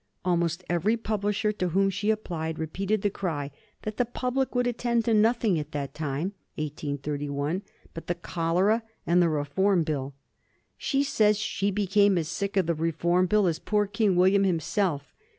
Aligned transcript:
Almost 0.25 0.63
every 0.67 0.97
publisher 0.97 1.51
to 1.51 1.67
whom 1.69 1.91
she 1.91 2.09
applied 2.09 2.57
repeated 2.57 3.03
the 3.03 3.11
cry 3.11 3.51
that 3.83 3.97
the 3.97 4.05
public 4.05 4.55
would 4.55 4.65
attend 4.65 5.05
to 5.05 5.13
nothing 5.13 5.59
at 5.59 5.73
that 5.73 5.93
time 5.93 6.33
(1831) 6.55 7.61
but 7.93 8.07
the 8.07 8.15
cholera 8.15 8.81
and 9.05 9.21
the 9.21 9.29
Reform 9.29 9.83
Bill. 9.83 10.15
She 10.75 11.03
says 11.03 11.37
she 11.37 11.69
became 11.69 12.17
as 12.17 12.27
sick 12.27 12.57
of 12.57 12.65
the 12.65 12.73
Reform 12.73 13.27
Bill 13.27 13.45
as 13.45 13.59
poor 13.59 13.85
King 13.85 14.15
William 14.15 14.43
himself. 14.43 15.13